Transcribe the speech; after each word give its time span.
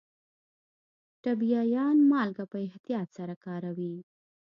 ټبیايان 1.23 1.97
مالګه 2.11 2.45
په 2.51 2.57
احتیاط 2.67 3.07
سره 3.17 3.33
کاروي. 3.45 3.95